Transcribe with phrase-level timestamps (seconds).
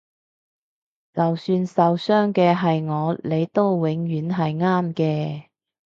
[1.13, 5.49] 就算受傷嘅係我你都永遠係啱嘅